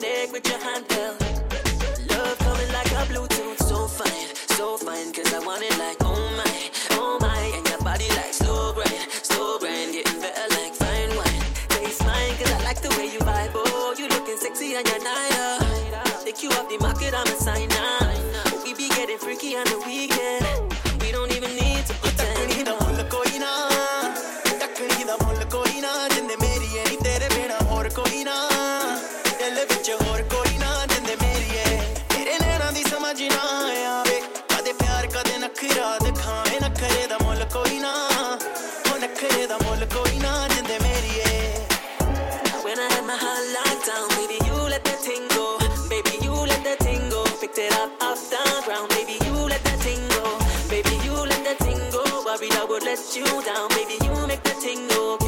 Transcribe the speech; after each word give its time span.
neck 0.00 0.32
with 0.32 0.46
your 0.48 0.55
down. 43.86 44.08
Baby, 44.16 44.38
you 44.44 44.54
let 44.68 44.82
that 44.84 44.98
thing 44.98 45.22
go. 45.28 45.58
Baby, 45.88 46.18
you 46.22 46.32
let 46.32 46.62
that 46.64 46.78
thing 46.80 47.08
go. 47.08 47.24
Picked 47.40 47.58
it 47.58 47.72
up 47.74 47.90
off 48.02 48.18
the 48.30 48.42
ground. 48.64 48.88
Baby, 48.90 49.16
you 49.24 49.34
let 49.46 49.62
that 49.62 49.78
thing 49.78 50.02
go. 50.18 50.24
Baby, 50.68 50.98
you 51.04 51.14
let 51.14 51.42
that 51.46 51.58
thing 51.58 51.78
go. 51.92 52.02
Worried 52.26 52.52
I 52.54 52.64
would 52.64 52.82
let 52.82 53.00
you 53.16 53.24
down. 53.44 53.68
Baby, 53.70 53.96
you 54.04 54.26
make 54.26 54.42
that 54.42 54.56
thing 54.56 54.88
go. 54.88 55.25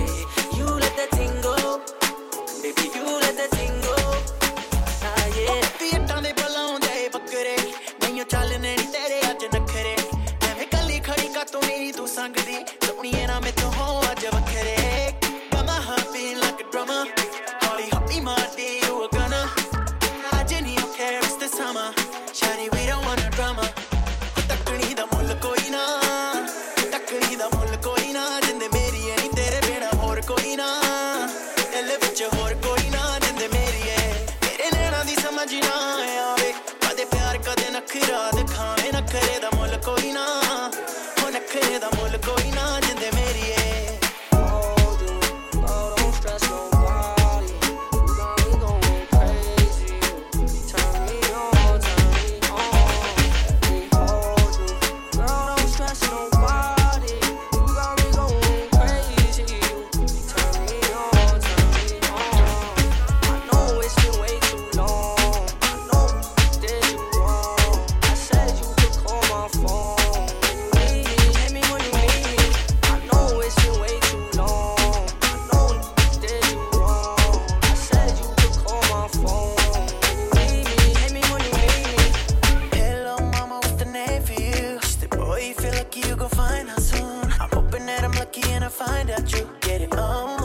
lucky 88.38 88.52
and 88.52 88.64
I 88.64 88.68
find 88.68 89.10
out 89.10 89.32
you 89.32 89.48
get 89.60 89.80
it 89.80 89.96
on. 89.96 90.40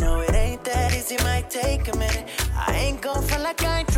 No, 0.00 0.20
it 0.20 0.34
ain't 0.34 0.64
that 0.64 0.94
easy, 0.94 1.16
might 1.22 1.50
take 1.50 1.88
a 1.88 1.96
minute. 1.96 2.28
I 2.54 2.74
ain't 2.76 3.00
gon' 3.00 3.22
feel 3.22 3.42
like 3.42 3.62
I 3.62 3.80
ain't 3.80 3.93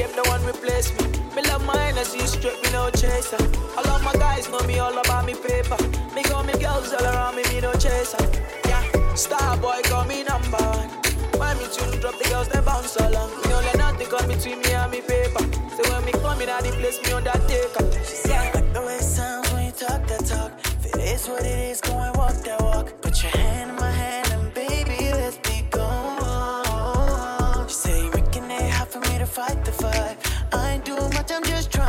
game, 0.00 0.16
no 0.16 0.22
one 0.30 0.44
replace 0.44 0.88
me. 0.96 1.04
Me 1.34 1.42
love 1.48 1.64
my 1.64 1.76
energy, 1.88 2.20
straight, 2.26 2.58
me 2.62 2.70
no 2.72 2.90
chaser. 2.90 3.42
All 3.76 3.88
of 3.88 4.02
my 4.02 4.12
guys 4.14 4.48
know 4.48 4.60
me 4.66 4.78
all 4.78 4.96
about 4.96 5.24
me 5.26 5.34
paper. 5.34 5.76
Me 6.14 6.22
got 6.22 6.46
me 6.46 6.54
girls 6.54 6.92
all 6.92 7.04
around 7.04 7.36
me, 7.36 7.42
me 7.52 7.60
no 7.60 7.72
chaser. 7.74 8.24
Yeah, 8.66 8.82
star 9.14 9.56
boy 9.58 9.80
got 9.88 10.08
me 10.08 10.24
number 10.24 10.64
one. 10.78 10.90
When 11.38 11.56
me 11.58 11.66
tune 11.74 12.00
drop, 12.00 12.16
the 12.18 12.28
girls 12.30 12.48
they 12.48 12.60
bounce 12.60 12.96
along. 12.96 13.30
Me 13.36 13.44
don't 13.52 13.64
let 13.68 13.78
nothing 13.78 14.08
come 14.08 14.26
between 14.28 14.58
me 14.60 14.72
and 14.72 14.90
me 14.90 15.00
paper. 15.00 15.44
So 15.76 15.82
when 15.90 16.04
me 16.04 16.12
come 16.12 16.40
in, 16.42 16.48
I 16.48 16.60
the 16.62 16.72
place 16.80 16.98
me 17.02 17.12
undertaker. 17.12 17.84
Yeah, 18.28 18.50
like 18.54 18.72
the 18.72 18.80
way 18.86 18.96
it 18.96 19.02
sounds 19.02 19.52
when 19.52 19.66
you 19.66 19.72
talk 19.72 20.06
that 20.08 20.24
talk. 20.26 20.50
If 20.84 20.94
it 20.94 21.00
is 21.14 21.28
what 21.28 21.44
it 21.44 21.58
is, 21.70 21.80
go 21.80 21.92
and 21.98 22.16
walk 22.16 22.36
that 22.44 22.60
walk. 22.60 22.86
Put 23.02 23.22
your 23.22 23.32
hand 23.32 23.79
I'm 31.32 31.44
just 31.44 31.70
trying 31.70 31.79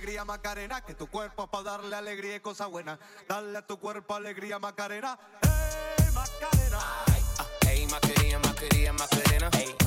alegría 0.00 0.24
Macarena, 0.24 0.80
que 0.80 0.94
tu 0.94 1.08
cuerpo 1.08 1.46
para 1.48 1.72
darle 1.72 1.94
alegría 1.94 2.36
y 2.36 2.40
cosas 2.40 2.70
buenas. 2.70 2.98
Dale 3.28 3.58
a 3.58 3.66
tu 3.66 3.78
cuerpo 3.78 4.14
alegría 4.14 4.58
Macarena, 4.58 5.18
hey 5.42 6.06
Macarena. 6.14 6.78
Ay, 7.06 7.22
ah, 7.38 7.46
hey 7.66 7.86
Macarena, 7.90 8.38
Macarena, 8.38 8.92
Macarena. 8.94 9.50
Hey. 9.52 9.79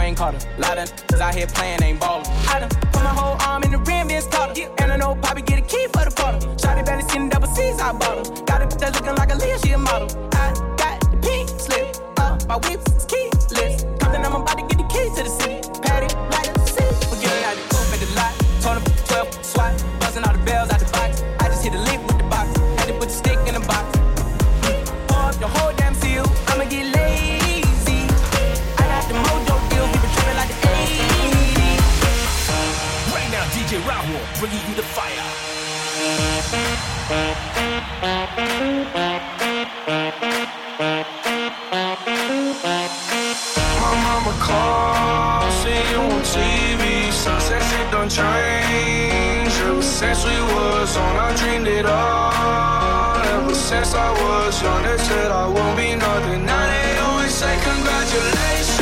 Wayne 0.00 0.14
Carter. 0.14 0.38
Lot 0.58 0.78
of 0.78 1.06
cause 1.08 1.20
out 1.20 1.34
here 1.34 1.46
playing 1.46 1.82
ain't 1.82 2.00
ballin'. 2.00 2.24
I 2.48 2.60
done 2.60 2.70
put 2.70 3.02
my 3.02 3.14
whole 3.20 3.36
arm 3.46 3.62
in 3.64 3.70
the 3.70 3.78
rim, 3.78 4.08
been 4.08 4.22
starter. 4.22 4.58
Yeah. 4.58 4.68
And 4.80 4.92
I 4.92 4.96
know 4.96 5.14
Poppy 5.14 5.42
get 5.42 5.58
a 5.58 5.62
key 5.62 5.86
for 5.92 6.04
the 6.08 6.12
bottle. 6.16 6.40
Shotty 6.56 6.86
belly 6.86 7.02
skin 7.02 7.28
double 7.28 7.48
C's, 7.48 7.78
I 7.78 7.92
bought 7.92 8.26
him. 8.26 8.44
Got 8.46 8.62
it, 8.62 8.78
that's 8.78 8.98
looking 8.98 9.16
like 9.16 9.30
a 9.30 9.36
Leah, 9.36 9.58
she 9.58 9.72
a 9.72 9.78
model. 9.78 10.29
was 50.90 50.96
I 50.96 51.34
dreamed 51.36 51.68
it 51.68 51.86
all. 51.86 53.14
Ever 53.34 53.54
since 53.54 53.94
I 53.94 54.10
was 54.10 54.62
young, 54.62 54.82
they 54.82 54.98
said 54.98 55.30
I 55.30 55.46
won't 55.46 55.76
be 55.76 55.94
nothing. 55.94 56.44
Now 56.44 56.66
they 56.66 56.98
always 56.98 57.32
say 57.32 57.54
congratulations. 57.62 58.79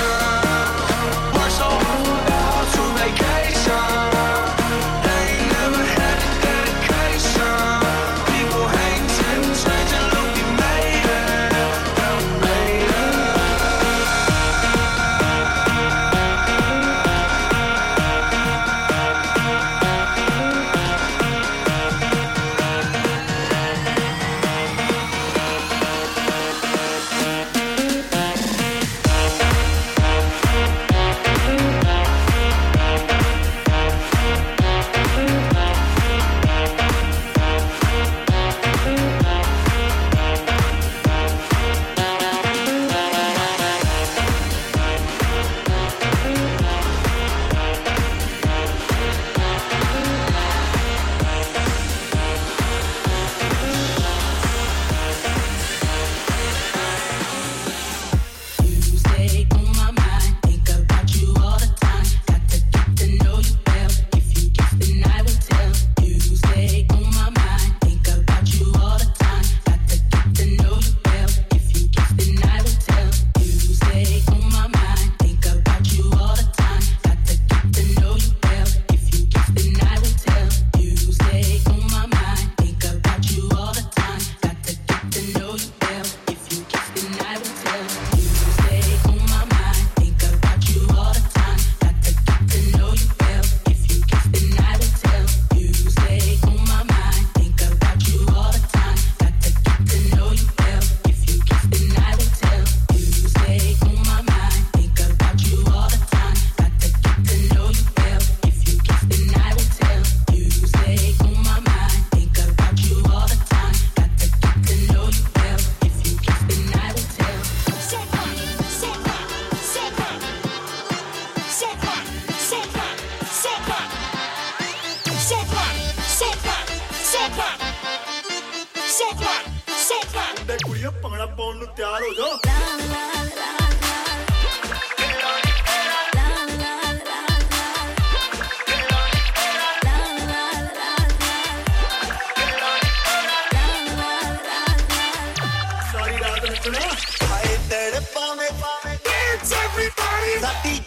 that 150.41 150.63
the 150.63 150.78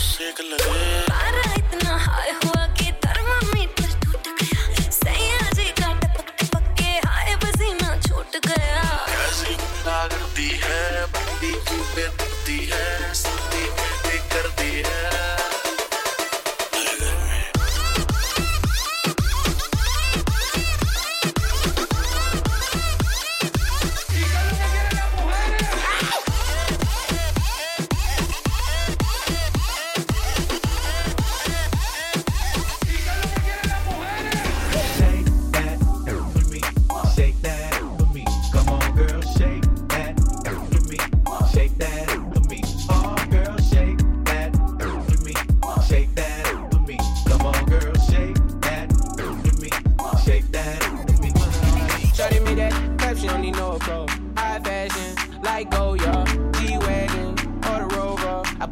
sick 0.00 0.38
of 0.38 0.46
living. 0.46 1.07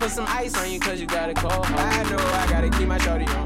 put 0.06 0.14
some 0.14 0.26
ice 0.28 0.56
on 0.56 0.70
you 0.70 0.78
cause 0.78 1.00
you 1.00 1.06
got 1.06 1.28
a 1.28 1.34
cold. 1.34 1.66
I 1.66 2.02
know 2.08 2.16
I 2.16 2.46
gotta 2.48 2.70
keep 2.70 2.86
my 2.86 2.98
shorty 2.98 3.26
on. 3.26 3.45